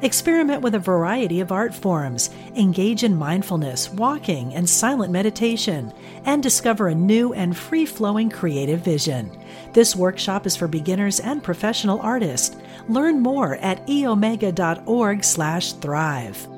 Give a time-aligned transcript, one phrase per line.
[0.00, 5.92] Experiment with a variety of art forms, engage in mindfulness, walking, and silent meditation,
[6.24, 9.30] and discover a new and free flowing creative vision.
[9.72, 12.56] This workshop is for beginners and professional artists.
[12.88, 16.48] Learn more at eomega.org/slash thrive.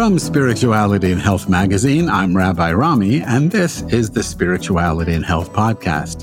[0.00, 5.52] From Spirituality and Health magazine, I'm Rabbi Rami, and this is the Spirituality and Health
[5.52, 6.19] podcast.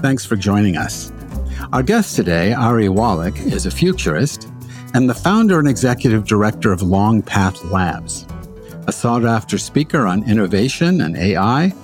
[0.00, 1.12] Thanks for joining us.
[1.74, 4.48] Our guest today, Ari Wallach, is a futurist
[4.94, 8.26] and the founder and executive director of Long Path Labs,
[8.86, 11.74] a sought after speaker on innovation and AI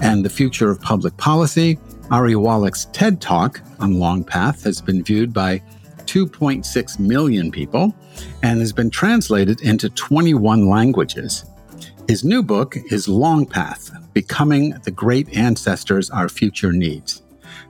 [0.00, 1.76] and the future of public policy.
[2.12, 5.60] Ari Wallach's TED Talk on Long Path has been viewed by
[6.06, 7.92] 2.6 million people
[8.44, 11.44] and has been translated into 21 languages.
[12.08, 17.23] His new book is Long Path Becoming the Great Ancestors Our Future Needs.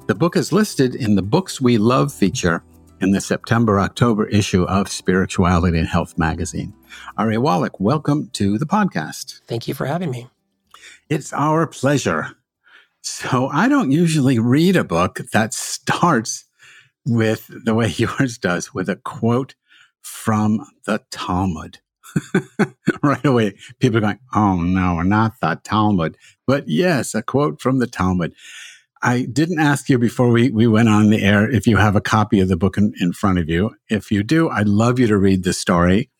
[0.06, 2.62] The book is listed in the Books We Love feature
[3.00, 6.74] in the September October issue of Spirituality and Health magazine.
[7.16, 9.41] Ari Wallach, welcome to the podcast.
[9.46, 10.28] Thank you for having me.
[11.08, 12.36] It's our pleasure.
[13.00, 16.44] So, I don't usually read a book that starts
[17.06, 19.55] with the way yours does, with a quote
[20.02, 21.78] from the Talmud.
[23.02, 26.18] right away, people are going, Oh, no, not the Talmud.
[26.46, 28.34] But yes, a quote from the Talmud.
[29.05, 32.00] I didn't ask you before we, we went on the air if you have a
[32.00, 33.77] copy of the book in, in front of you.
[33.91, 36.11] If you do, I'd love you to read the story.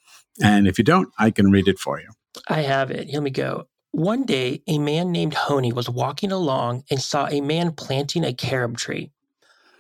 [0.43, 2.09] And if you don't, I can read it for you.
[2.47, 3.09] I have it.
[3.09, 3.69] Here we go.
[3.93, 8.35] One day, a man named Honi was walking along and saw a man planting a
[8.35, 9.13] carob tree.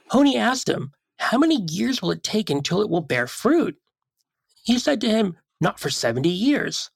[0.09, 3.77] Honi asked him, How many years will it take until it will bear fruit?
[4.63, 6.91] He said to him, Not for 70 years.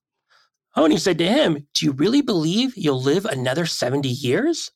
[0.71, 4.71] Honi said to him, Do you really believe you'll live another 70 years?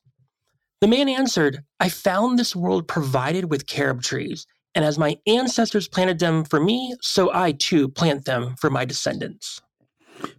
[0.83, 4.45] The man answered, I found this world provided with carob trees,
[4.75, 8.83] and as my ancestors planted them for me, so I too plant them for my
[8.83, 9.61] descendants.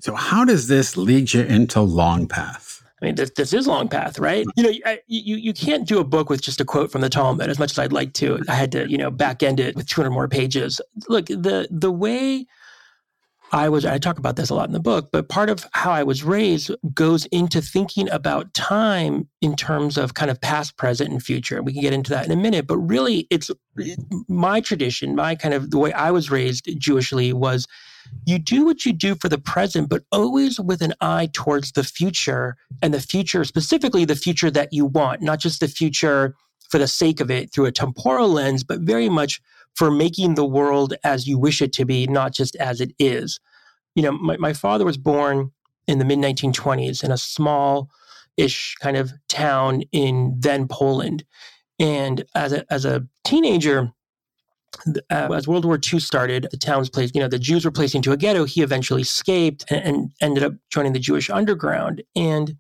[0.01, 2.83] So, how does this lead you into Long Path?
[3.01, 4.45] I mean, this, this is Long Path, right?
[4.55, 7.49] You know, you, you can't do a book with just a quote from the Talmud
[7.49, 8.39] as much as I'd like to.
[8.47, 10.79] I had to, you know, back end it with 200 more pages.
[11.09, 12.45] Look, the the way
[13.55, 15.93] I was, I talk about this a lot in the book, but part of how
[15.93, 21.13] I was raised goes into thinking about time in terms of kind of past, present,
[21.13, 21.59] and future.
[21.59, 23.53] And We can get into that in a minute, but really it's
[24.27, 27.69] my tradition, my kind of the way I was raised Jewishly was
[28.27, 31.85] you do what you do for the present, but always with an eye towards the
[31.85, 36.35] future and the future, specifically the future that you want, not just the future
[36.71, 39.41] for the sake of it through a temporal lens, but very much
[39.75, 43.41] for making the world as you wish it to be, not just as it is.
[43.95, 45.53] You know, my, my father was born
[45.87, 47.91] in the mid 1920s in a small
[48.37, 51.25] ish kind of town in then Poland.
[51.79, 53.93] And as a, as a teenager,
[55.11, 57.71] uh, as World War II started, the town's was placed, you know, the Jews were
[57.71, 58.45] placed into a ghetto.
[58.45, 62.03] He eventually escaped and, and ended up joining the Jewish underground.
[62.17, 62.57] And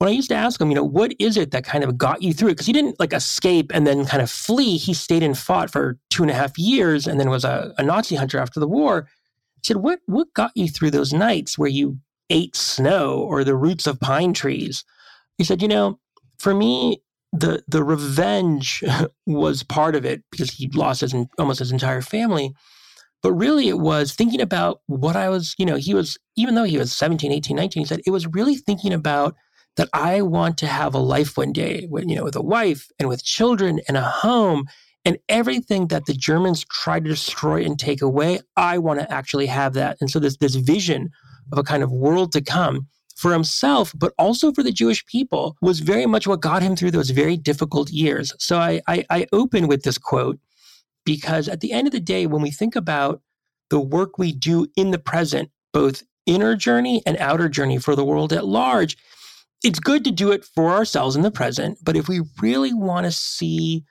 [0.00, 2.22] when I used to ask him, you know, what is it that kind of got
[2.22, 2.48] you through?
[2.48, 4.78] Because he didn't like escape and then kind of flee.
[4.78, 7.82] He stayed and fought for two and a half years and then was a, a
[7.82, 9.06] Nazi hunter after the war.
[9.06, 11.98] I said, what, what got you through those nights where you
[12.30, 14.84] ate snow or the roots of pine trees?
[15.36, 15.98] He said, you know,
[16.38, 17.02] for me,
[17.34, 18.82] the the revenge
[19.26, 22.52] was part of it because he lost his almost his entire family
[23.22, 26.64] but really it was thinking about what i was you know he was even though
[26.64, 29.36] he was 17 18 19 he said it was really thinking about
[29.80, 32.90] that I want to have a life one day, with, you know, with a wife
[32.98, 34.66] and with children and a home
[35.06, 38.40] and everything that the Germans tried to destroy and take away.
[38.58, 39.96] I want to actually have that.
[39.98, 41.08] And so this this vision
[41.50, 45.56] of a kind of world to come for himself, but also for the Jewish people,
[45.62, 48.34] was very much what got him through those very difficult years.
[48.38, 50.38] So I, I, I open with this quote
[51.06, 53.22] because at the end of the day, when we think about
[53.70, 58.04] the work we do in the present, both inner journey and outer journey for the
[58.04, 58.98] world at large,
[59.62, 63.06] it's good to do it for ourselves in the present, but if we really want
[63.06, 63.84] to see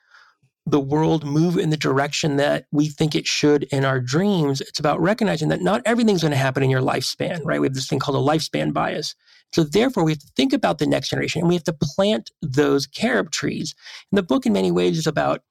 [0.66, 4.80] the world move in the direction that we think it should in our dreams, it's
[4.80, 7.60] about recognizing that not everything's going to happen in your lifespan, right?
[7.60, 9.16] We have this thing called a lifespan bias.
[9.52, 12.30] So therefore, we have to think about the next generation and we have to plant
[12.42, 13.74] those carob trees.
[14.12, 15.42] And the book, in many ways, is about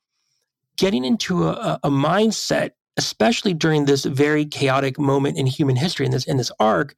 [0.76, 6.12] getting into a, a mindset, especially during this very chaotic moment in human history in
[6.12, 6.94] this in this arc,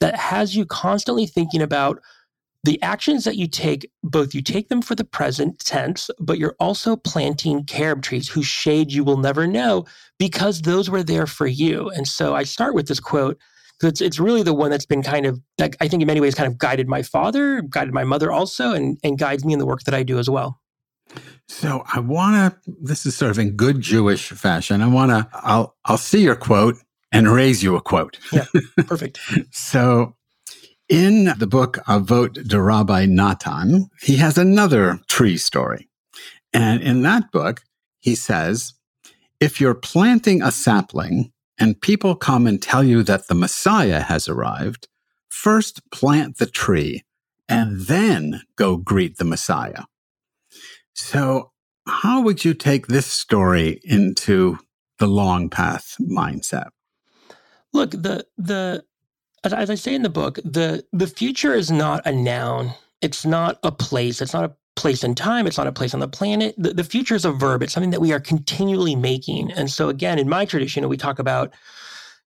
[0.00, 2.00] that has you constantly thinking about
[2.64, 6.54] the actions that you take, both you take them for the present tense, but you're
[6.60, 9.84] also planting carob trees whose shade you will never know
[10.18, 11.90] because those were there for you.
[11.90, 13.36] And so I start with this quote
[13.78, 16.20] because it's, it's really the one that's been kind of, like, I think in many
[16.20, 19.58] ways, kind of guided my father, guided my mother also, and, and guides me in
[19.58, 20.60] the work that I do as well.
[21.48, 24.82] So I want to, this is sort of in good Jewish fashion.
[24.82, 26.76] I want to, I'll, I'll see your quote
[27.10, 28.18] and raise you a quote.
[28.32, 28.44] Yeah,
[28.86, 29.18] perfect.
[29.50, 30.14] so
[30.92, 35.88] in the book Avot de Rabbi Natan, he has another tree story.
[36.52, 37.62] And in that book,
[37.98, 38.74] he says,
[39.40, 44.28] if you're planting a sapling and people come and tell you that the Messiah has
[44.28, 44.86] arrived,
[45.30, 47.04] first plant the tree
[47.48, 49.84] and then go greet the Messiah.
[50.92, 51.52] So,
[51.86, 54.58] how would you take this story into
[54.98, 56.68] the long path mindset?
[57.72, 58.84] Look, the the
[59.44, 62.72] as, I say in the book, the the future is not a noun.
[63.00, 64.20] It's not a place.
[64.20, 65.46] It's not a place in time.
[65.46, 66.54] It's not a place on the planet.
[66.56, 67.62] The, the future is a verb.
[67.62, 69.50] It's something that we are continually making.
[69.52, 71.52] And so, again, in my tradition, we talk about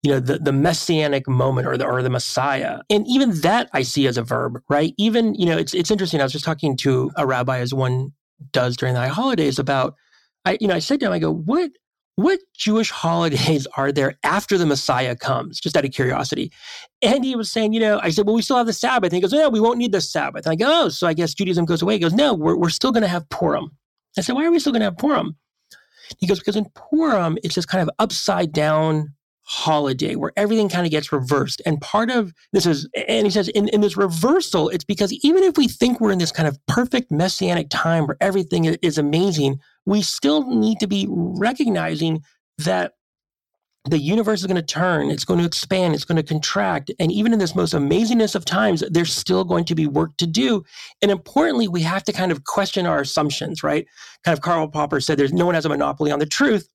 [0.02, 3.80] you know the, the messianic moment or the or the messiah and even that i
[3.80, 6.76] see as a verb right even you know it's it's interesting i was just talking
[6.76, 8.12] to a rabbi as one
[8.52, 9.94] does during the high holidays about
[10.44, 11.70] i you know i said to him i go what
[12.16, 15.60] what Jewish holidays are there after the Messiah comes?
[15.60, 16.52] Just out of curiosity.
[17.02, 19.12] And he was saying, you know, I said, well, we still have the Sabbath.
[19.12, 20.46] And he goes, oh, no, we won't need the Sabbath.
[20.46, 21.94] And I go, oh, so I guess Judaism goes away.
[21.94, 23.70] He goes, no, we're, we're still going to have Purim.
[24.16, 25.36] I said, why are we still going to have Purim?
[26.18, 29.12] He goes, because in Purim, it's this kind of upside down
[29.46, 31.60] holiday where everything kind of gets reversed.
[31.66, 35.42] And part of this is, and he says, in, in this reversal, it's because even
[35.42, 39.58] if we think we're in this kind of perfect messianic time where everything is amazing,
[39.86, 42.22] we still need to be recognizing
[42.58, 42.92] that
[43.86, 46.90] the universe is going to turn, it's going to expand, it's going to contract.
[46.98, 50.26] And even in this most amazingness of times, there's still going to be work to
[50.26, 50.64] do.
[51.02, 53.86] And importantly, we have to kind of question our assumptions, right?
[54.24, 56.66] Kind of Karl Popper said there's no one has a monopoly on the truth.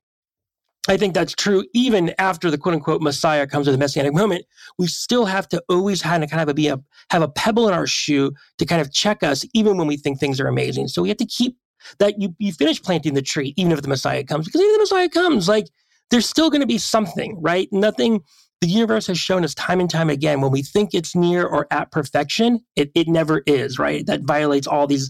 [0.87, 4.45] I think that's true even after the quote unquote Messiah comes to the messianic moment.
[4.77, 6.79] We still have to always kind of kind of be a
[7.09, 10.19] have a pebble in our shoe to kind of check us, even when we think
[10.19, 10.87] things are amazing.
[10.87, 11.57] So we have to keep
[11.99, 14.89] that you you finish planting the tree, even if the Messiah comes, because even if
[14.89, 15.67] the Messiah comes, like
[16.09, 17.67] there's still going to be something, right?
[17.71, 18.21] Nothing.
[18.61, 21.65] The universe has shown us time and time again when we think it's near or
[21.71, 24.05] at perfection, it, it never is, right?
[24.05, 25.09] That violates all these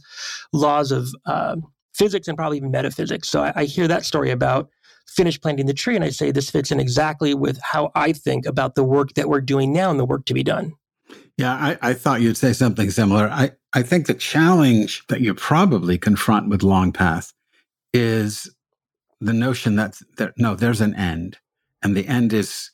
[0.54, 1.56] laws of uh,
[1.96, 3.28] physics and probably even metaphysics.
[3.28, 4.70] So I, I hear that story about
[5.08, 8.46] finish planting the tree, and I say this fits in exactly with how I think
[8.46, 10.74] about the work that we're doing now and the work to be done.
[11.40, 13.30] Yeah, I, I, thought you'd say something similar.
[13.30, 17.32] I, I think the challenge that you probably confront with Long Path
[17.94, 18.54] is
[19.22, 21.38] the notion that there, no, there's an end,
[21.82, 22.72] and the end is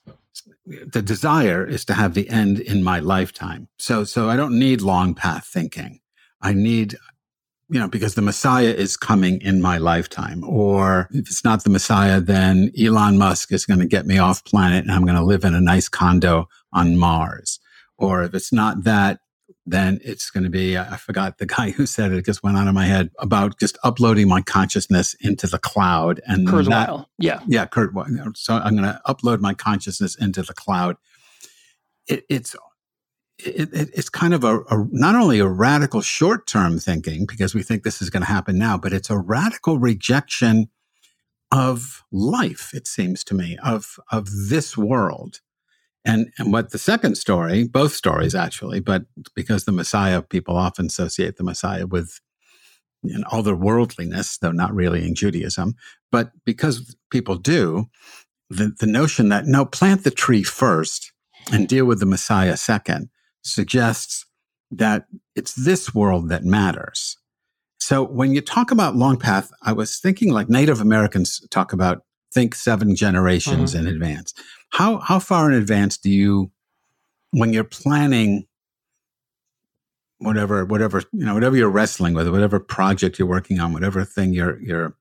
[0.66, 3.68] the desire is to have the end in my lifetime.
[3.78, 6.00] So, so I don't need long path thinking.
[6.42, 6.96] I need,
[7.70, 10.44] you know, because the Messiah is coming in my lifetime.
[10.44, 14.44] Or if it's not the Messiah, then Elon Musk is going to get me off
[14.44, 17.60] planet and I'm going to live in a nice condo on Mars
[17.98, 19.20] or if it's not that,
[19.66, 22.58] then it's going to be, I forgot the guy who said it, it just went
[22.58, 26.22] out of my head about just uploading my consciousness into the cloud.
[26.26, 27.06] And Kurt Kurzweil.
[27.18, 27.42] Yeah.
[27.48, 27.66] Yeah.
[27.66, 27.94] Kurt.
[28.36, 30.98] So I'm going to upload my consciousness into the cloud.
[32.08, 32.56] It, it's,
[33.40, 37.54] it, it, it's kind of a, a, not only a radical short term thinking because
[37.54, 40.70] we think this is going to happen now, but it's a radical rejection
[41.52, 42.74] of life.
[42.74, 45.42] It seems to me of of this world,
[46.06, 50.86] and, and what the second story, both stories actually, but because the Messiah, people often
[50.86, 52.22] associate the Messiah with
[53.02, 55.74] you know, otherworldliness, though not really in Judaism.
[56.12, 57.88] But because people do,
[58.50, 61.12] the, the notion that no, plant the tree first
[61.52, 63.10] and deal with the Messiah second
[63.44, 64.26] suggests
[64.72, 67.18] that it's this world that matters.
[67.80, 72.04] So when you talk about long path, I was thinking like Native Americans talk about
[72.34, 73.88] think seven generations mm-hmm.
[73.88, 74.34] in advance.
[74.76, 76.52] How how far in advance do you,
[77.32, 78.46] when you're planning
[80.18, 84.34] whatever whatever you know whatever you're wrestling with, whatever project you're working on, whatever thing
[84.34, 84.98] you're you're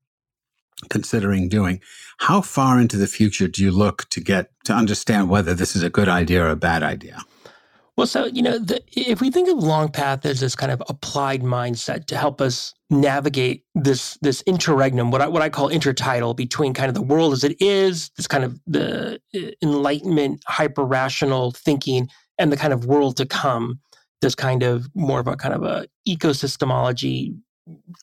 [0.90, 1.80] considering doing,
[2.18, 5.82] how far into the future do you look to get to understand whether this is
[5.82, 7.18] a good idea or a bad idea?
[7.96, 10.82] Well, so, you know, the, if we think of long path as this kind of
[10.88, 16.34] applied mindset to help us navigate this this interregnum, what I, what I call intertidal
[16.36, 20.84] between kind of the world as it is, this kind of the uh, enlightenment, hyper
[20.84, 22.08] rational thinking,
[22.38, 23.80] and the kind of world to come,
[24.22, 27.36] this kind of more of a kind of a ecosystemology,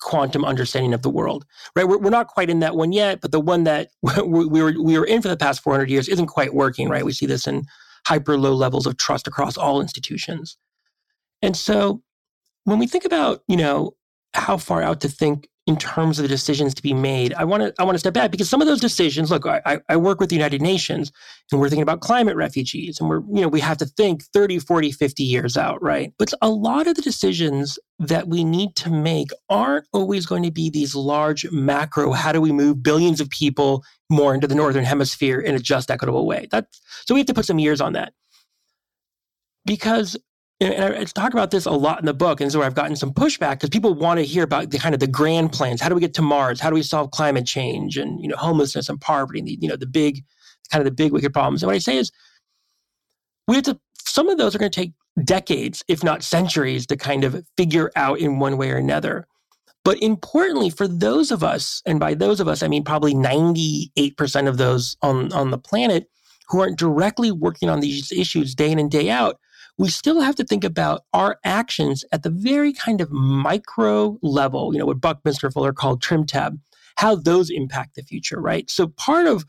[0.02, 1.46] quantum understanding of the world,
[1.76, 1.88] right?
[1.88, 4.98] We're, we're not quite in that one yet, but the one that we were we
[4.98, 7.06] were in for the past 400 years isn't quite working, right?
[7.06, 7.66] We see this in
[8.06, 10.58] hyper low levels of trust across all institutions.
[11.42, 12.02] And so
[12.64, 13.96] when we think about, you know,
[14.34, 17.34] how far out to think in terms of the decisions to be made.
[17.36, 19.30] I want to I want to step back because some of those decisions.
[19.30, 21.12] Look, I, I work with the United Nations,
[21.52, 24.60] and we're thinking about climate refugees, and we're you know we have to think 30,
[24.60, 26.14] 40, 50 years out, right?
[26.18, 30.52] But a lot of the decisions that we need to make aren't always going to
[30.52, 32.12] be these large macro.
[32.12, 35.92] How do we move billions of people more into the northern hemisphere in a just,
[35.92, 36.48] equitable way?
[36.50, 38.14] That's so we have to put some years on that
[39.66, 40.18] because
[40.62, 43.12] and I talk about this a lot in the book, and so I've gotten some
[43.12, 45.82] pushback because people want to hear about the kind of the grand plans.
[45.82, 46.60] How do we get to Mars?
[46.60, 49.40] How do we solve climate change and you know homelessness and poverty?
[49.40, 50.24] And the, you know the big
[50.72, 51.64] kind of the big wicked problems.
[51.64, 52.12] And what I say is,
[53.48, 53.80] we have to.
[54.06, 57.92] Some of those are going to take decades, if not centuries, to kind of figure
[57.96, 59.28] out in one way or another.
[59.84, 64.48] But importantly, for those of us, and by those of us, I mean probably 98%
[64.48, 66.08] of those on, on the planet
[66.50, 69.40] who aren't directly working on these issues day in and day out,
[69.82, 74.72] we still have to think about our actions at the very kind of micro level,
[74.74, 76.60] you know, what Buckminster Fuller called trim tab,
[76.98, 78.70] how those impact the future, right?
[78.70, 79.44] So part of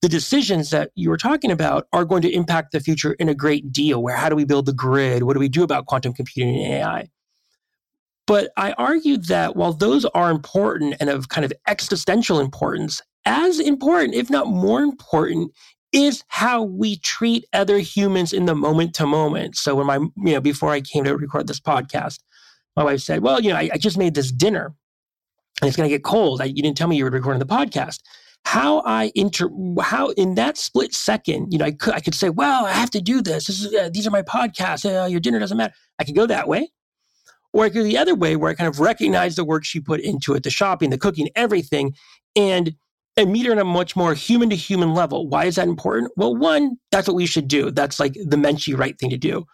[0.00, 3.36] the decisions that you were talking about are going to impact the future in a
[3.36, 4.02] great deal.
[4.02, 5.22] Where how do we build the grid?
[5.22, 7.08] What do we do about quantum computing and AI?
[8.26, 13.60] But I argue that while those are important and of kind of existential importance, as
[13.60, 15.52] important, if not more important,
[15.92, 19.56] is how we treat other humans in the moment to moment.
[19.56, 22.20] So when my, you know, before I came to record this podcast,
[22.76, 24.74] my wife said, well, you know, I, I just made this dinner
[25.60, 26.40] and it's going to get cold.
[26.40, 28.00] I, you didn't tell me you were recording the podcast.
[28.44, 29.48] How I inter,
[29.80, 32.90] how in that split second, you know, I could, I could say, well, I have
[32.90, 33.46] to do this.
[33.46, 34.84] this is, uh, these are my podcasts.
[34.84, 35.74] Uh, your dinner doesn't matter.
[35.98, 36.70] I could go that way.
[37.52, 39.78] Or I could go the other way where I kind of recognize the work she
[39.78, 41.94] put into it, the shopping, the cooking, everything.
[42.34, 42.74] And
[43.16, 45.28] and meet her on a much more human to human level.
[45.28, 46.12] Why is that important?
[46.16, 47.70] Well, one, that's what we should do.
[47.70, 49.46] That's like the Menchie right thing to do.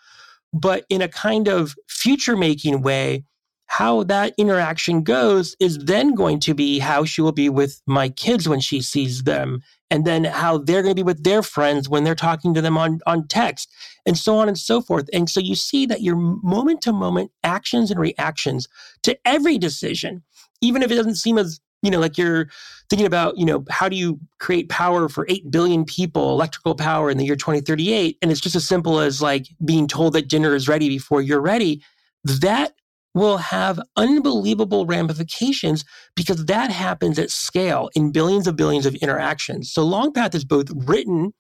[0.53, 3.25] But in a kind of future making way,
[3.67, 8.09] how that interaction goes is then going to be how she will be with my
[8.09, 11.87] kids when she sees them, and then how they're going to be with their friends
[11.87, 13.71] when they're talking to them on, on text,
[14.07, 15.11] and so on and so forth.
[15.13, 18.69] And so you see that your moment to moment actions and reactions
[19.03, 20.23] to every decision,
[20.63, 22.49] even if it doesn't seem as you know, like you're
[22.91, 27.11] thinking about, you know, how do you create power for 8 billion people, electrical power
[27.11, 28.19] in the year 2038?
[28.21, 31.41] And it's just as simple as like being told that dinner is ready before you're
[31.41, 31.83] ready.
[32.25, 32.73] That
[33.15, 39.73] will have unbelievable ramifications because that happens at scale in billions of billions of interactions.
[39.73, 41.33] So Longpath is both written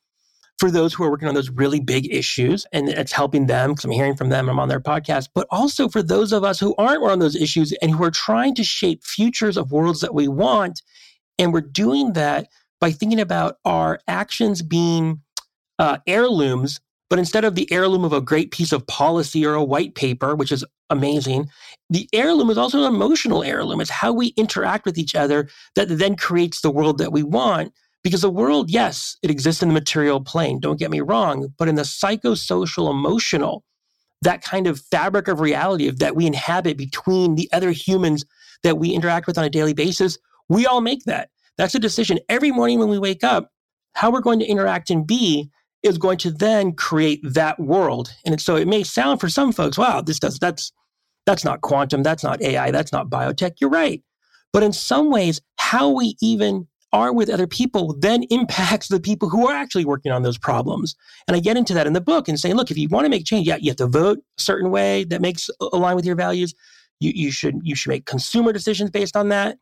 [0.58, 3.84] for those who are working on those really big issues and it's helping them because
[3.84, 6.74] I'm hearing from them, I'm on their podcast, but also for those of us who
[6.76, 10.26] aren't on those issues and who are trying to shape futures of worlds that we
[10.26, 10.82] want.
[11.38, 12.48] And we're doing that
[12.80, 15.20] by thinking about our actions being
[15.78, 19.64] uh, heirlooms, but instead of the heirloom of a great piece of policy or a
[19.64, 21.48] white paper, which is amazing,
[21.88, 23.80] the heirloom is also an emotional heirloom.
[23.80, 27.72] It's how we interact with each other that then creates the world that we want.
[28.08, 31.68] Because the world, yes, it exists in the material plane, don't get me wrong, but
[31.68, 33.64] in the psychosocial, emotional,
[34.22, 38.24] that kind of fabric of reality that we inhabit between the other humans
[38.62, 40.16] that we interact with on a daily basis,
[40.48, 41.28] we all make that.
[41.58, 43.52] That's a decision every morning when we wake up.
[43.92, 45.50] How we're going to interact and be
[45.82, 48.14] is going to then create that world.
[48.24, 50.72] And so it may sound for some folks, wow, this does that's
[51.26, 53.56] that's not quantum, that's not AI, that's not biotech.
[53.60, 54.02] You're right.
[54.50, 59.28] But in some ways, how we even are with other people then impacts the people
[59.28, 60.96] who are actually working on those problems.
[61.26, 63.10] And I get into that in the book and saying, look, if you want to
[63.10, 66.16] make change, yeah, you have to vote a certain way that makes align with your
[66.16, 66.54] values.
[67.00, 69.58] You, you should you should make consumer decisions based on that.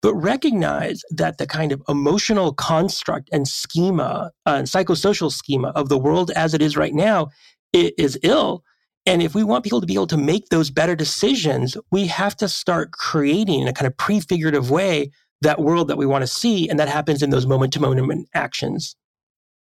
[0.00, 5.88] But recognize that the kind of emotional construct and schema uh, and psychosocial schema of
[5.88, 7.30] the world as it is right now
[7.72, 8.62] is ill.
[9.06, 12.36] And if we want people to be able to make those better decisions, we have
[12.36, 15.10] to start creating in a kind of prefigurative way
[15.42, 16.68] that world that we want to see.
[16.68, 18.96] And that happens in those moment to moment actions.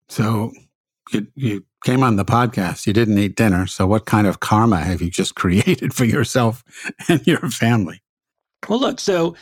[0.08, 0.52] So
[1.12, 3.66] you, you came on the podcast, you didn't eat dinner.
[3.66, 6.64] So what kind of karma have you just created for yourself
[7.08, 8.02] and your family?
[8.68, 9.36] Well, look, so,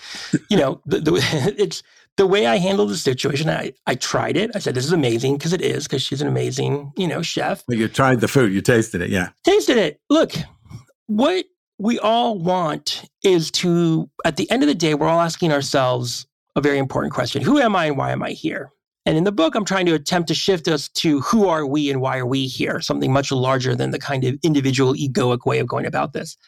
[0.51, 1.83] you know, the, the, it's
[2.17, 3.49] the way I handled the situation.
[3.49, 4.51] I, I tried it.
[4.55, 7.65] I said, this is amazing because it is, because she's an amazing, you know, chef.
[7.67, 9.11] But you tried the food, you tasted it.
[9.11, 9.31] Yeah.
[9.45, 10.01] Tasted it.
[10.11, 10.33] Look,
[11.07, 11.47] what
[11.79, 16.27] we all want is to, at the end of the day, we're all asking ourselves
[16.57, 18.71] a very important question Who am I and why am I here?
[19.07, 21.91] And in the book, I'm trying to attempt to shift us to who are we
[21.91, 22.81] and why are we here?
[22.81, 26.39] Something much larger than the kind of individual egoic way of going about this.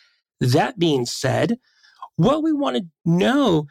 [0.41, 1.59] That being said,
[2.17, 3.67] what we want to know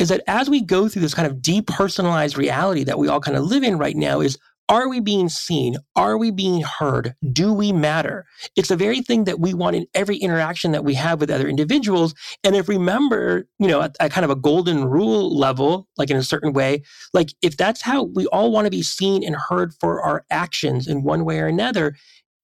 [0.00, 3.36] is that as we go through this kind of depersonalized reality that we all kind
[3.36, 4.38] of live in right now, is
[4.70, 5.78] Are we being seen?
[5.96, 7.16] Are we being heard?
[7.32, 8.24] Do we matter?
[8.54, 11.48] It's the very thing that we want in every interaction that we have with other
[11.48, 12.14] individuals.
[12.44, 16.16] And if remember, you know, at, at kind of a golden rule level, like in
[16.16, 19.74] a certain way, like if that's how we all want to be seen and heard
[19.80, 21.96] for our actions in one way or another,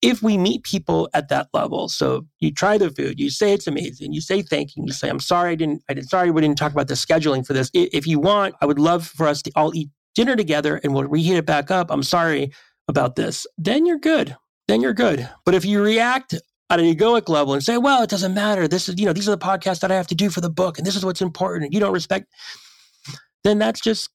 [0.03, 1.89] if we meet people at that level.
[1.89, 5.09] So you try the food, you say it's amazing, you say thank you, you say,
[5.09, 7.71] I'm sorry I didn't, I didn't, sorry we didn't talk about the scheduling for this.
[7.73, 11.05] If you want, I would love for us to all eat dinner together and we'll
[11.05, 11.91] reheat it back up.
[11.91, 12.53] I'm sorry
[12.89, 13.47] about this.
[13.57, 14.37] Then you're good.
[14.67, 15.29] Then you're good.
[15.45, 16.35] But if you react
[16.69, 18.67] at an egoic level and say, well, it doesn't matter.
[18.67, 20.51] This is, you know, these are the podcasts that I have to do for the
[20.51, 21.73] book and this is what's important.
[21.73, 22.27] You don't respect,
[23.45, 24.11] then that's just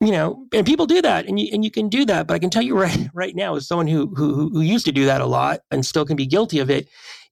[0.00, 2.26] you know, and people do that, and you and you can do that.
[2.26, 4.92] But I can tell you right right now, as someone who who who used to
[4.92, 6.88] do that a lot and still can be guilty of it,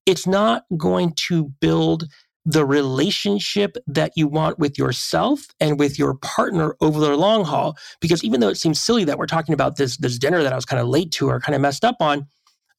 [0.07, 2.05] it's not going to build
[2.44, 7.76] the relationship that you want with yourself and with your partner over the long haul.
[8.00, 10.56] Because even though it seems silly that we're talking about this this dinner that I
[10.56, 12.26] was kind of late to or kind of messed up on,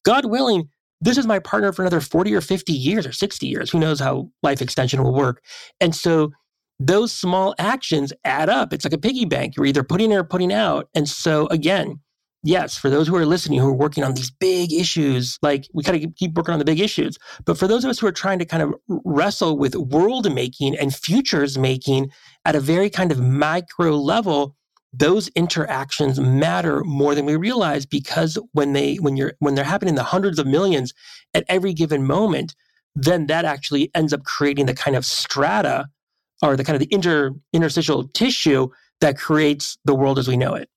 [0.04, 0.68] God willing,
[1.00, 3.70] this is my partner for another 40 or 50 years or 60 years.
[3.70, 5.42] Who knows how life extension will work?
[5.80, 6.32] And so
[6.78, 8.72] those small actions add up.
[8.72, 9.56] It's like a piggy bank.
[9.56, 10.88] You're either putting in or putting out.
[10.94, 12.00] And so, again,
[12.44, 15.82] yes, for those who are listening, who are working on these big issues, like we
[15.82, 17.18] kind of keep working on the big issues.
[17.44, 20.76] But for those of us who are trying to kind of wrestle with world making
[20.78, 22.10] and futures making
[22.44, 24.54] at a very kind of micro level,
[24.92, 29.90] those interactions matter more than we realize because when they when you're when they're happening
[29.90, 30.92] in the hundreds of millions
[31.32, 32.54] at every given moment,
[32.94, 35.86] then that actually ends up creating the kind of strata
[36.42, 38.68] or the kind of the inter, interstitial tissue
[39.00, 40.68] that creates the world as we know it.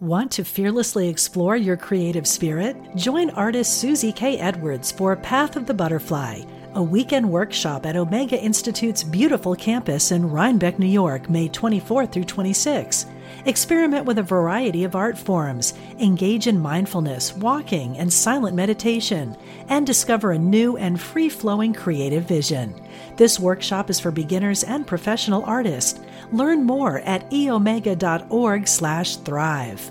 [0.00, 2.76] Want to fearlessly explore your creative spirit?
[2.96, 4.36] Join artist Susie K.
[4.38, 6.42] Edwards for Path of the Butterfly,
[6.74, 12.24] a weekend workshop at Omega Institute's beautiful campus in Rhinebeck, New York, May 24 through
[12.24, 13.06] 26.
[13.46, 19.34] Experiment with a variety of art forms, engage in mindfulness, walking, and silent meditation,
[19.68, 22.74] and discover a new and free flowing creative vision.
[23.16, 26.00] This workshop is for beginners and professional artists.
[26.32, 29.90] Learn more at eomega.org/slash thrive.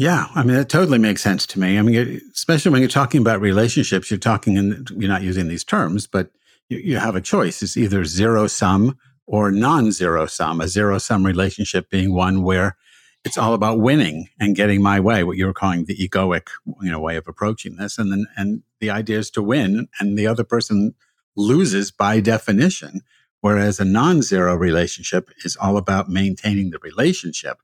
[0.00, 1.78] Yeah, I mean that totally makes sense to me.
[1.78, 5.62] I mean, especially when you're talking about relationships, you're talking and you're not using these
[5.62, 6.30] terms, but
[6.70, 7.62] you, you have a choice.
[7.62, 8.96] It's either zero sum
[9.26, 12.78] or non zero sum, a zero sum relationship being one where
[13.24, 16.48] it's all about winning and getting my way, what you were calling the egoic,
[16.80, 17.98] you know, way of approaching this.
[17.98, 20.94] And then, and the idea is to win and the other person
[21.36, 23.02] loses by definition.
[23.40, 27.58] Whereas a non zero relationship is all about maintaining the relationship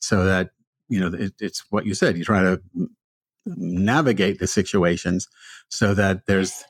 [0.00, 0.50] so that,
[0.88, 2.16] you know, it, it's what you said.
[2.18, 2.60] You try to
[3.46, 5.28] navigate the situations
[5.68, 6.64] so that there's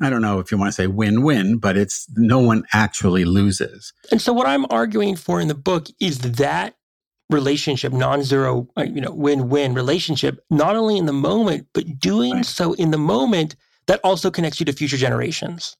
[0.00, 3.24] I don't know if you want to say win win, but it's no one actually
[3.24, 3.92] loses.
[4.10, 6.74] And so, what I'm arguing for in the book is that
[7.30, 12.00] relationship, non zero, uh, you know, win win relationship, not only in the moment, but
[12.00, 13.54] doing so in the moment
[13.86, 15.76] that also connects you to future generations.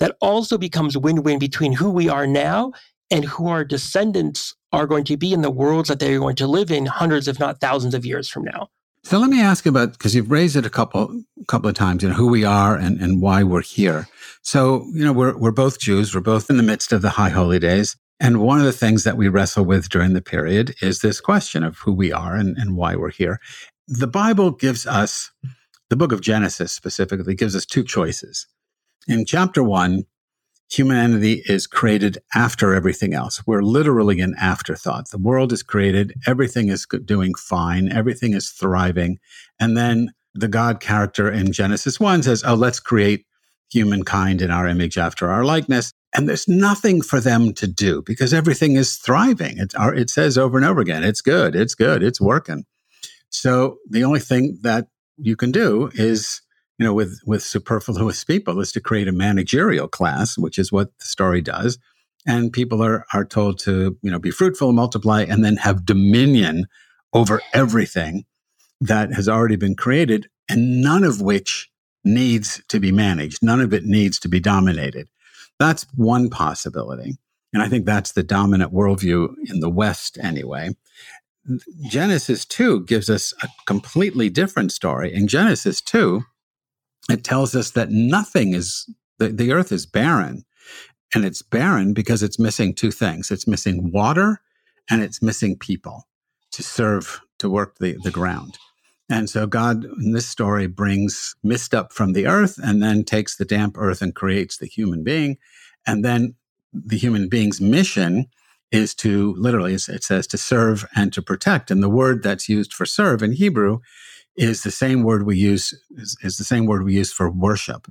[0.00, 2.72] That also becomes win win between who we are now
[3.10, 6.46] and who our descendants are going to be in the worlds that they're going to
[6.46, 8.68] live in hundreds, if not thousands of years from now.
[9.04, 12.08] So let me ask about because you've raised it a couple couple of times, you
[12.08, 14.08] know, who we are and, and why we're here.
[14.42, 17.30] So, you know, we're we're both Jews, we're both in the midst of the high
[17.30, 17.96] holy days.
[18.20, 21.64] And one of the things that we wrestle with during the period is this question
[21.64, 23.40] of who we are and, and why we're here.
[23.88, 25.32] The Bible gives us,
[25.90, 28.46] the book of Genesis specifically, gives us two choices.
[29.08, 30.04] In chapter one,
[30.70, 33.42] humanity is created after everything else.
[33.46, 35.10] We're literally an afterthought.
[35.10, 39.18] The world is created, everything is doing fine, everything is thriving.
[39.60, 43.26] And then the God character in Genesis 1 says, Oh, let's create
[43.70, 45.92] humankind in our image after our likeness.
[46.14, 49.58] And there's nothing for them to do because everything is thriving.
[49.58, 52.64] It, it says over and over again, it's good, it's good, it's working.
[53.30, 56.42] So the only thing that you can do is
[56.78, 60.96] you know, with with superfluous people is to create a managerial class, which is what
[60.98, 61.78] the story does.
[62.26, 66.66] And people are are told to, you know, be fruitful, multiply, and then have dominion
[67.12, 68.24] over everything
[68.80, 71.70] that has already been created, and none of which
[72.04, 73.42] needs to be managed.
[73.42, 75.08] None of it needs to be dominated.
[75.58, 77.16] That's one possibility.
[77.52, 80.70] And I think that's the dominant worldview in the West anyway.
[81.88, 85.12] Genesis 2 gives us a completely different story.
[85.12, 86.24] In Genesis 2,
[87.10, 88.88] it tells us that nothing is,
[89.18, 90.44] the, the earth is barren.
[91.14, 94.40] And it's barren because it's missing two things it's missing water
[94.88, 96.08] and it's missing people
[96.52, 98.58] to serve, to work the, the ground.
[99.10, 103.36] And so God in this story brings mist up from the earth and then takes
[103.36, 105.36] the damp earth and creates the human being.
[105.86, 106.34] And then
[106.72, 108.26] the human being's mission
[108.70, 111.70] is to literally, it says to serve and to protect.
[111.70, 113.80] And the word that's used for serve in Hebrew
[114.36, 117.88] is the same word we use, is, is the same word we use for worship.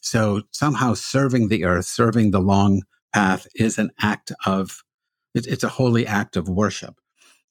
[0.00, 2.82] So somehow serving the earth, serving the long
[3.14, 4.82] path is an act of,
[5.34, 6.96] it, it's a holy act of worship.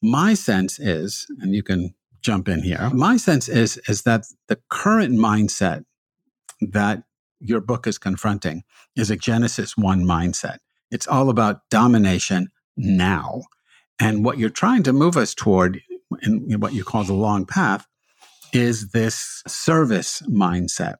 [0.01, 4.59] My sense is, and you can jump in here, my sense is, is that the
[4.69, 5.85] current mindset
[6.61, 7.03] that
[7.39, 8.63] your book is confronting
[8.95, 10.57] is a Genesis 1 mindset.
[10.91, 13.43] It's all about domination now.
[13.99, 15.81] And what you're trying to move us toward
[16.23, 17.87] in what you call the long path
[18.53, 20.95] is this service mindset.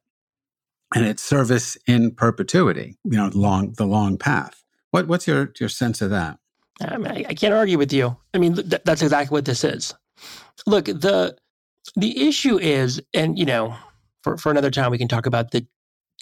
[0.94, 4.64] And it's service in perpetuity, you know, long the long path.
[4.92, 6.38] What, what's your, your sense of that?
[6.82, 8.18] I, mean, I, I can't argue with you.
[8.34, 9.94] I mean, th- that's exactly what this is.
[10.68, 11.38] Look, the
[11.96, 13.76] the issue is, and you know,
[14.24, 15.66] for, for another time we can talk about the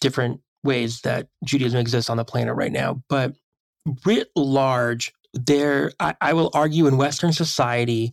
[0.02, 3.02] different ways that Judaism exists on the planet right now.
[3.10, 3.36] But
[4.06, 8.12] writ large, there I, I will argue in Western society,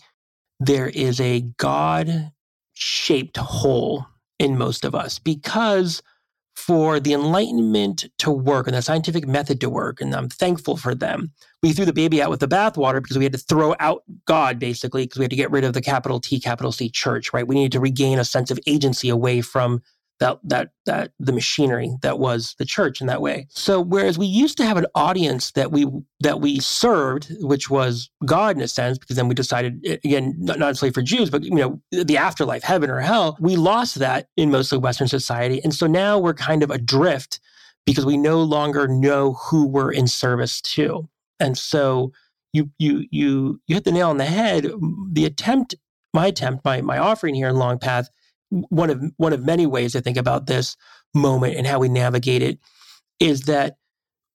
[0.61, 2.33] there is a God
[2.77, 4.07] shaped hole
[4.39, 6.03] in most of us because
[6.55, 10.95] for the Enlightenment to work and the scientific method to work, and I'm thankful for
[10.95, 11.31] them.
[11.63, 14.59] We threw the baby out with the bathwater because we had to throw out God,
[14.59, 17.47] basically, because we had to get rid of the capital T, capital C church, right?
[17.47, 19.83] We needed to regain a sense of agency away from
[20.19, 23.47] that that that the machinery that was the church in that way.
[23.51, 25.87] So whereas we used to have an audience that we
[26.21, 30.59] that we served, which was God in a sense, because then we decided again not,
[30.59, 34.29] not necessarily for Jews, but you know the afterlife, heaven or hell, we lost that
[34.37, 37.41] in mostly Western society, and so now we're kind of adrift
[37.85, 41.09] because we no longer know who we're in service to,
[41.41, 42.13] and so
[42.55, 44.67] you you you you hit the nail on the head.
[45.13, 45.75] The attempt,
[46.15, 48.09] my attempt, my my offering here in Long Path
[48.51, 50.77] one of one of many ways I think about this
[51.15, 52.59] moment and how we navigate it
[53.19, 53.77] is that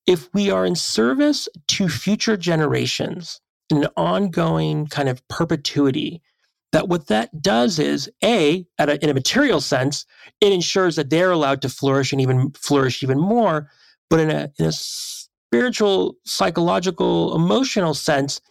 [0.07, 6.21] if we are in service to future generations in an ongoing kind of perpetuity,
[6.71, 10.05] that what that does is a, a in a material sense,
[10.39, 13.69] it ensures that they're allowed to flourish and even flourish even more.
[14.09, 18.41] But in a in a spiritual, psychological, emotional sense,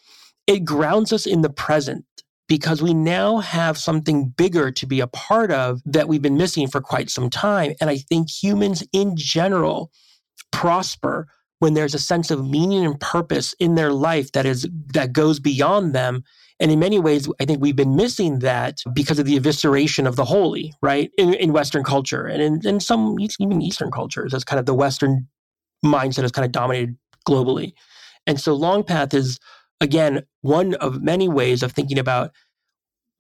[0.47, 2.05] it grounds us in the present
[2.51, 6.67] because we now have something bigger to be a part of that we've been missing
[6.67, 7.75] for quite some time.
[7.81, 9.93] And I think humans in general
[10.51, 11.29] prosper
[11.61, 15.39] when there's a sense of meaning and purpose in their life that is that goes
[15.39, 16.25] beyond them.
[16.59, 20.17] And in many ways i think we've been missing that because of the evisceration of
[20.17, 21.09] the holy right?
[21.19, 24.75] In, in western culture and in, in some even eastern cultures as kind of the
[24.75, 25.29] western
[25.85, 26.97] mindset has kind of dominated
[27.29, 27.75] globally.
[28.27, 29.39] And so long path is
[29.81, 32.33] again, one of many ways of thinking about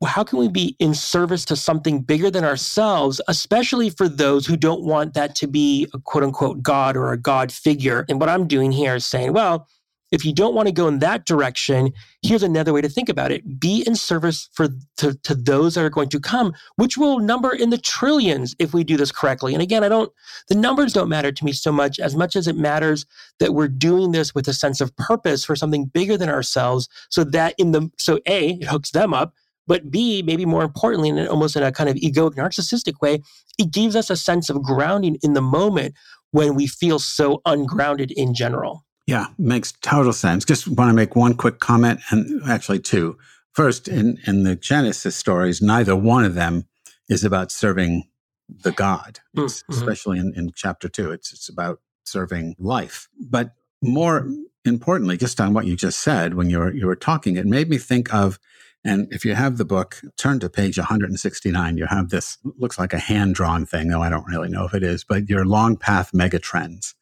[0.07, 4.57] how can we be in service to something bigger than ourselves, especially for those who
[4.57, 8.07] don't want that to be a quote unquote God or a God figure.
[8.09, 9.68] And what I'm doing here is saying, well,
[10.11, 11.92] if you don't want to go in that direction,
[12.23, 13.61] here's another way to think about it.
[13.61, 17.53] Be in service for to, to those that are going to come, which will number
[17.53, 19.55] in the trillions if we do this correctly.
[19.55, 20.12] And again, I don't
[20.49, 23.07] the numbers don't matter to me so much as much as it matters
[23.38, 26.88] that we're doing this with a sense of purpose for something bigger than ourselves.
[27.09, 29.35] So that in the so A, it hooks them up.
[29.66, 33.20] But B, maybe more importantly, and almost in a kind of egoic, narcissistic way,
[33.57, 35.94] it gives us a sense of grounding in the moment
[36.33, 38.85] when we feel so ungrounded in general.
[39.11, 40.44] Yeah, makes total sense.
[40.44, 43.18] Just want to make one quick comment, and actually two.
[43.51, 46.68] First, in, in the Genesis stories, neither one of them
[47.09, 48.09] is about serving
[48.49, 49.73] the God, mm, mm-hmm.
[49.73, 51.11] especially in, in chapter two.
[51.11, 53.09] It's, it's about serving life.
[53.18, 54.29] But more
[54.64, 57.68] importantly, just on what you just said when you were, you were talking, it made
[57.68, 58.38] me think of,
[58.85, 61.77] and if you have the book, turn to page 169.
[61.77, 64.73] You have this, looks like a hand drawn thing, though I don't really know if
[64.73, 66.94] it is, but your long path megatrends.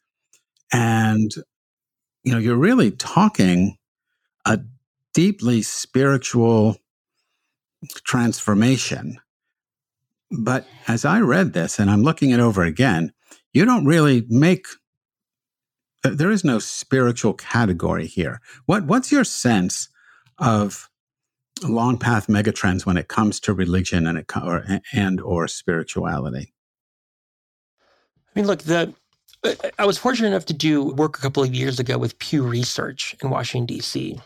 [0.73, 1.35] And
[2.24, 3.76] you know, you're really talking
[4.44, 4.61] a
[5.14, 6.76] deeply spiritual
[8.04, 9.18] transformation.
[10.31, 13.12] But as I read this and I'm looking it over again,
[13.52, 14.66] you don't really make
[16.04, 18.40] uh, there is no spiritual category here.
[18.66, 19.88] What what's your sense
[20.38, 20.88] of
[21.64, 26.54] long path megatrends when it comes to religion and it, or, and or spirituality?
[27.81, 28.94] I mean, look, the
[29.79, 33.14] I was fortunate enough to do work a couple of years ago with Pew Research
[33.22, 34.20] in Washington D.C.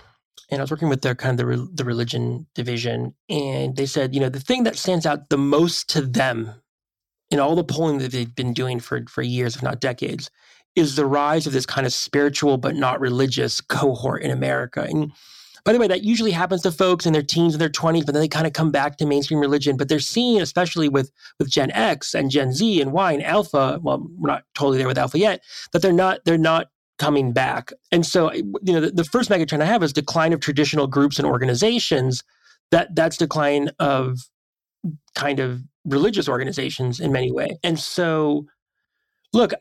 [0.51, 4.15] And I was working with their kind of the, the religion division, and they said,
[4.15, 6.53] you know, the thing that stands out the most to them
[7.31, 10.31] in all the polling that they've been doing for for years, if not decades,
[10.77, 14.83] is the rise of this kind of spiritual but not religious cohort in America.
[14.83, 15.13] And
[15.65, 18.15] by the way, that usually happens to folks in their teens and their 20s, but
[18.15, 19.77] then they kind of come back to mainstream religion.
[19.77, 23.79] But they're seeing, especially with, with Gen X and Gen Z and Y and Alpha,
[23.83, 27.73] well, we're not totally there with Alpha yet, that they're not, they're not coming back.
[27.91, 31.19] And so, you know, the, the first megatrend I have is decline of traditional groups
[31.19, 32.25] and organizations.
[32.71, 34.19] That that's decline of
[35.15, 37.57] kind of religious organizations in many ways.
[37.63, 38.47] And so,
[39.33, 39.53] look,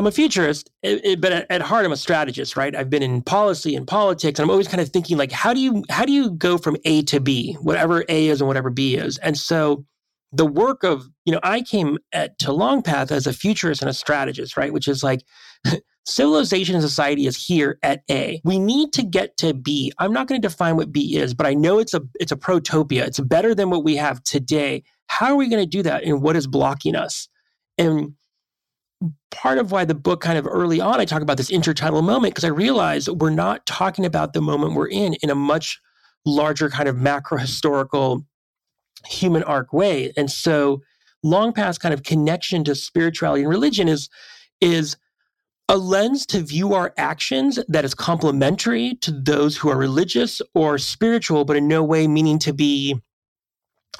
[0.00, 2.74] I, am a futurist, it, it, but at, at, heart, I'm a strategist, right?
[2.74, 5.60] I've been in policy and politics, and I'm always kind of thinking like, how do
[5.60, 8.96] you how do you go from A to B, whatever A is and whatever B
[8.96, 9.18] is?
[9.18, 9.84] And so,
[10.32, 13.94] the work of you know, I came at to Longpath as a futurist and a
[13.94, 14.72] strategist, right?
[14.72, 15.20] Which is like.
[16.06, 18.40] civilization and society is here at A.
[18.42, 19.92] We need to get to B.
[19.98, 22.36] I'm not going to define what B is, but I know it's a it's a
[22.36, 23.06] protopia.
[23.06, 24.82] It's better than what we have today.
[25.08, 26.02] How are we going to do that?
[26.02, 27.28] And what is blocking us?
[27.76, 28.14] And
[29.30, 32.34] part of why the book kind of early on I talk about this intertidal moment
[32.34, 35.80] because I realize we're not talking about the moment we're in in a much
[36.26, 38.26] larger kind of macro historical
[39.06, 40.12] human arc way.
[40.16, 40.82] And so
[41.22, 44.08] Long Path's kind of connection to spirituality and religion is
[44.60, 44.96] is
[45.68, 50.78] a lens to view our actions that is complementary to those who are religious or
[50.78, 53.00] spiritual, but in no way meaning to be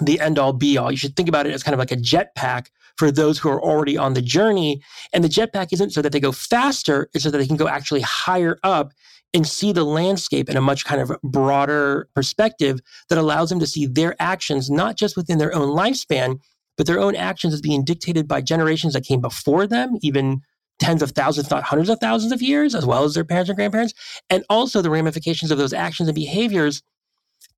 [0.00, 0.90] the end all be all.
[0.90, 3.62] You should think about it as kind of like a jetpack for those who are
[3.62, 4.82] already on the journey.
[5.12, 7.68] And the jetpack isn't so that they go faster, it's so that they can go
[7.68, 8.92] actually higher up
[9.32, 13.66] and see the landscape in a much kind of broader perspective that allows them to
[13.66, 16.40] see their actions, not just within their own lifespan,
[16.76, 20.40] but their own actions as being dictated by generations that came before them, even
[20.80, 23.56] tens of thousands, not hundreds of thousands of years, as well as their parents and
[23.56, 23.92] grandparents,
[24.30, 26.82] and also the ramifications of those actions and behaviors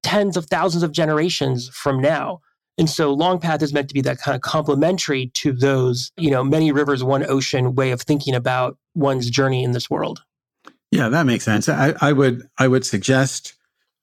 [0.03, 2.41] tens of thousands of generations from now.
[2.79, 6.31] And so long path is meant to be that kind of complementary to those, you
[6.31, 10.23] know, many rivers, one ocean way of thinking about one's journey in this world.
[10.91, 11.69] Yeah, that makes sense.
[11.69, 13.55] I, I would I would suggest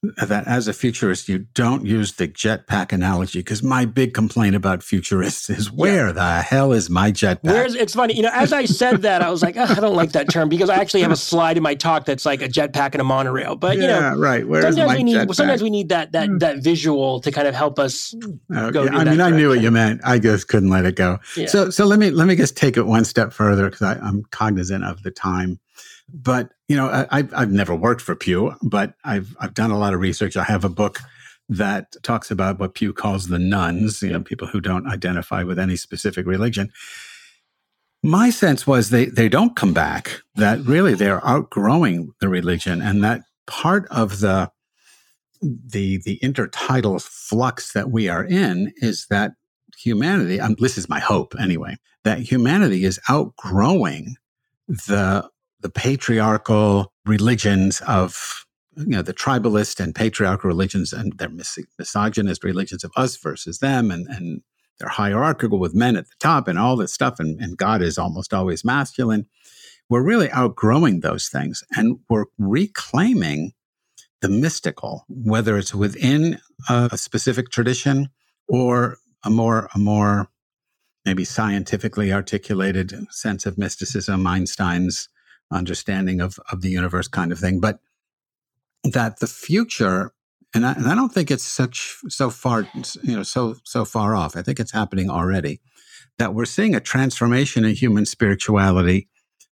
[0.01, 4.81] that as a futurist, you don't use the jetpack analogy because my big complaint about
[4.81, 6.13] futurists is where yeah.
[6.13, 7.43] the hell is my jetpack?
[7.43, 9.95] Where's it's funny, you know, as I said that, I was like, oh, I don't
[9.95, 12.47] like that term because I actually have a slide in my talk that's like a
[12.47, 13.57] jetpack and a monorail.
[13.57, 14.47] But you yeah, know, right.
[14.47, 15.35] Where's sometimes we need jetpack?
[15.35, 16.38] sometimes we need that that hmm.
[16.38, 18.71] that visual to kind of help us okay.
[18.71, 18.88] go.
[18.88, 19.99] I mean, I knew what you meant.
[20.05, 21.19] I just couldn't let it go.
[21.47, 24.85] So so let me let me just take it one step further because I'm cognizant
[24.85, 25.59] of the time.
[26.13, 29.93] But you know, I, I've never worked for Pew, but I've I've done a lot
[29.93, 30.38] of research.
[30.38, 31.00] I have a book
[31.50, 35.58] that talks about what Pew calls the nones, you know, people who don't identify with
[35.58, 36.72] any specific religion.
[38.04, 40.22] My sense was they they don't come back.
[40.36, 44.52] That really they're outgrowing the religion, and that part of the
[45.41, 49.34] the the intertidal flux that we are in is that
[49.78, 50.39] humanity.
[50.39, 51.78] Um, this is my hope anyway.
[52.04, 54.15] That humanity is outgrowing
[54.67, 55.30] the
[55.62, 58.45] the patriarchal religions of
[58.78, 63.60] you know the tribalist and patriarchal religions and their mis- misogynist religions of us versus
[63.60, 64.41] them and and
[64.80, 67.98] they're hierarchical with men at the top and all this stuff and, and god is
[67.98, 69.26] almost always masculine.
[69.89, 73.54] We're really outgrowing those things and we're reclaiming
[74.22, 78.10] the mystical whether it's within a, a specific tradition
[78.48, 80.30] or a more a more
[81.06, 85.10] maybe scientifically articulated sense of mysticism einstein's
[85.51, 87.59] understanding of, of the universe kind of thing.
[87.59, 87.79] But
[88.83, 90.13] that the future,
[90.53, 92.67] and I, and I don't think it's such so far,
[93.03, 94.35] you know, so so far off.
[94.35, 95.59] I think it's happening already.
[96.17, 99.07] That we're seeing a transformation in human spirituality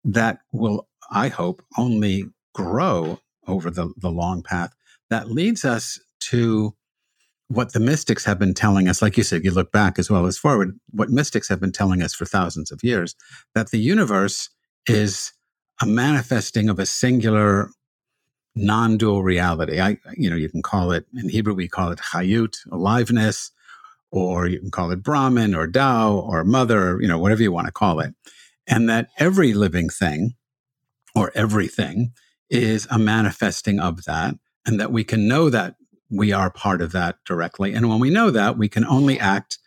[0.03, 4.73] that will, I hope, only grow over the, the long path
[5.09, 6.75] that leads us to
[7.47, 10.25] what the mystics have been telling us, like you said, you look back as well
[10.25, 13.15] as forward, what mystics have been telling us for thousands of years,
[13.53, 14.49] that the universe
[14.87, 15.33] is
[15.83, 17.69] a manifesting of a singular
[18.55, 19.81] non-dual reality.
[19.81, 23.51] I, you know, you can call it in Hebrew we call it chayut, aliveness,
[24.09, 27.67] or you can call it Brahman or Tao or Mother, you know, whatever you want
[27.67, 28.13] to call it,
[28.65, 30.35] and that every living thing
[31.15, 32.13] or everything
[32.49, 35.75] is a manifesting of that, and that we can know that
[36.09, 37.73] we are part of that directly.
[37.73, 39.57] And when we know that, we can only act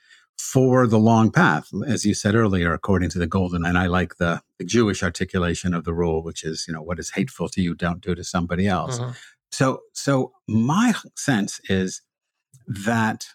[0.52, 3.66] for the long path, as you said earlier, according to the golden.
[3.66, 6.98] And I like the, the Jewish articulation of the rule, which is, you know, what
[6.98, 8.98] is hateful to you, don't do to somebody else.
[8.98, 9.11] Mm-hmm.
[9.50, 12.00] So, so my sense is
[12.66, 13.26] that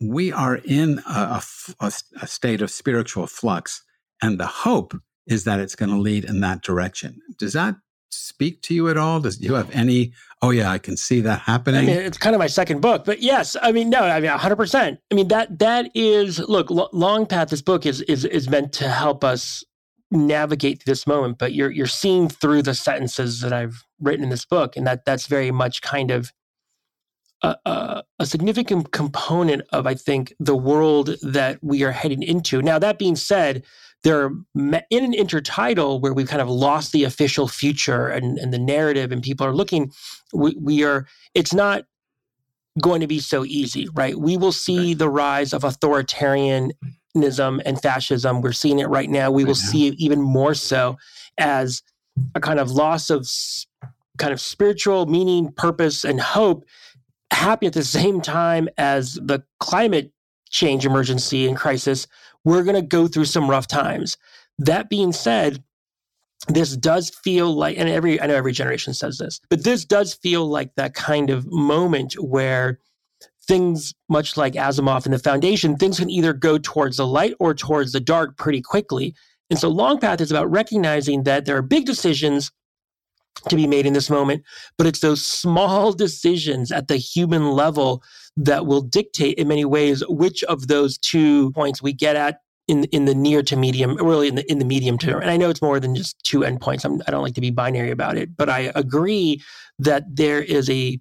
[0.00, 1.42] we are in a,
[1.80, 3.82] a, a state of spiritual flux,
[4.20, 4.94] and the hope
[5.26, 7.20] is that it's going to lead in that direction.
[7.38, 7.76] Does that
[8.10, 9.20] speak to you at all?
[9.20, 10.12] Does you have any?
[10.42, 11.84] Oh yeah, I can see that happening.
[11.84, 14.30] I mean, it's kind of my second book, but yes, I mean, no, I mean,
[14.30, 15.00] hundred percent.
[15.10, 17.50] I mean that that is look, Long Path.
[17.50, 19.64] This book is is is meant to help us
[20.10, 24.44] navigate this moment, but you're you're seeing through the sentences that I've written in this
[24.44, 26.32] book, and that that's very much kind of
[27.42, 32.60] a, a, a, significant component of, I think, the world that we are heading into.
[32.62, 33.64] Now, that being said,
[34.02, 38.52] there are in an intertidal where we've kind of lost the official future and, and
[38.52, 39.92] the narrative, and people are looking.
[40.32, 41.06] We, we are.
[41.34, 41.84] It's not
[42.80, 44.18] going to be so easy, right?
[44.18, 46.72] We will see the rise of authoritarianism
[47.64, 48.40] and fascism.
[48.40, 49.30] We're seeing it right now.
[49.30, 50.96] We will see it even more so
[51.36, 51.82] as
[52.34, 53.28] a kind of loss of
[54.18, 56.64] kind of spiritual meaning, purpose, and hope
[57.32, 60.12] happen at the same time as the climate
[60.50, 62.06] change emergency and crisis.
[62.44, 64.16] We're going to go through some rough times.
[64.58, 65.62] That being said,
[66.48, 70.14] this does feel like, and every I know every generation says this, but this does
[70.14, 72.78] feel like that kind of moment where
[73.46, 77.54] things, much like Asimov and the Foundation, things can either go towards the light or
[77.54, 79.14] towards the dark pretty quickly.
[79.50, 82.52] And so Long Path is about recognizing that there are big decisions
[83.48, 84.42] to be made in this moment,
[84.76, 88.02] but it's those small decisions at the human level
[88.36, 92.84] that will dictate in many ways which of those two points we get at in
[92.84, 95.20] in the near to medium, really in the in the medium term.
[95.20, 96.84] And I know it's more than just two endpoints.
[96.84, 99.42] I'm, I don't like to be binary about it, but I agree
[99.78, 101.00] that there is a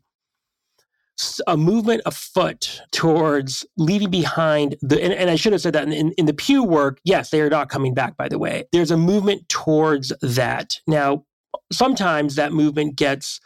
[1.48, 5.94] a movement afoot towards leaving behind the and, and I should have said that in,
[5.94, 8.66] in, in the Pew work, yes, they are not coming back, by the way.
[8.72, 10.80] There's a movement towards that.
[10.88, 11.26] Now,
[11.72, 13.40] sometimes that movement gets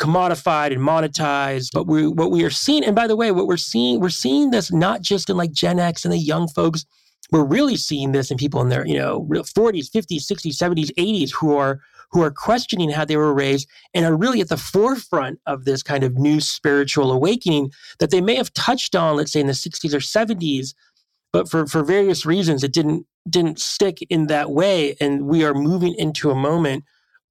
[0.00, 1.70] commodified and monetized.
[1.72, 4.50] But we what we are seeing, and by the way, what we're seeing, we're seeing
[4.50, 6.84] this not just in like Gen X and the young folks,
[7.30, 11.32] we're really seeing this in people in their, you know, 40s, 50s, 60s, 70s, 80s
[11.32, 11.80] who are
[12.12, 15.80] who are questioning how they were raised and are really at the forefront of this
[15.80, 19.52] kind of new spiritual awakening that they may have touched on, let's say in the
[19.52, 20.74] 60s or 70s,
[21.32, 24.96] but for, for various reasons it didn't didn't stick in that way.
[25.00, 26.84] And we are moving into a moment,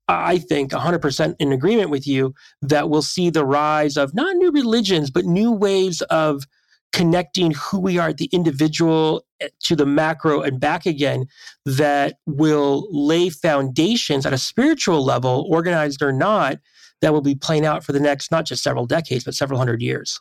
[0.09, 4.51] I think, 100% in agreement with you, that we'll see the rise of not new
[4.51, 6.45] religions, but new ways of
[6.91, 11.27] connecting who we are at the individual eh, to the macro and back again
[11.65, 16.57] that will lay foundations at a spiritual level, organized or not,
[17.01, 19.81] that will be playing out for the next not just several decades, but several hundred
[19.81, 20.19] years.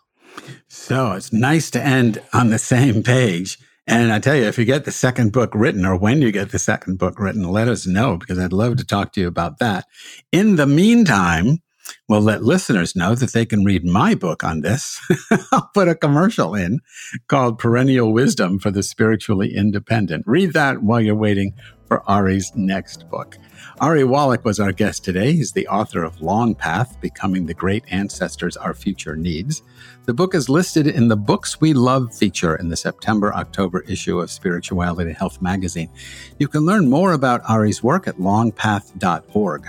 [0.68, 3.58] So it's nice to end on the same page.
[3.88, 6.50] And I tell you, if you get the second book written or when you get
[6.50, 9.58] the second book written, let us know because I'd love to talk to you about
[9.60, 9.86] that.
[10.30, 11.62] In the meantime,
[12.06, 15.00] We'll let listeners know that they can read my book on this.
[15.52, 16.80] I'll put a commercial in
[17.28, 20.24] called Perennial Wisdom for the Spiritually Independent.
[20.26, 21.54] Read that while you're waiting
[21.88, 23.38] for Ari's next book.
[23.80, 25.32] Ari Wallach was our guest today.
[25.32, 29.62] He's the author of Long Path Becoming the Great Ancestors Our Future Needs.
[30.04, 34.20] The book is listed in the Books We Love feature in the September October issue
[34.20, 35.90] of Spirituality and Health magazine.
[36.38, 39.68] You can learn more about Ari's work at longpath.org.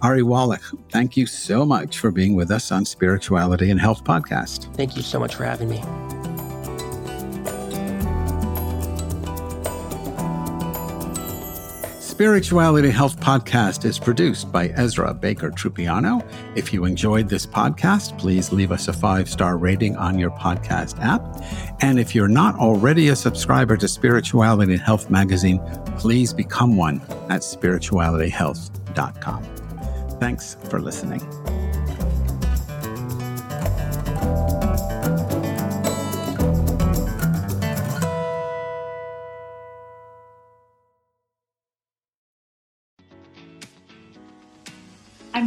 [0.00, 4.72] Ari Wallach, thank you so much for being with us on Spirituality and Health Podcast.
[4.76, 5.82] Thank you so much for having me.
[12.18, 16.20] Spirituality Health Podcast is produced by Ezra Baker Trupiano.
[16.56, 20.98] If you enjoyed this podcast, please leave us a five star rating on your podcast
[21.00, 21.22] app.
[21.80, 25.60] And if you're not already a subscriber to Spirituality Health magazine,
[25.96, 29.44] please become one at spiritualityhealth.com.
[30.18, 31.20] Thanks for listening.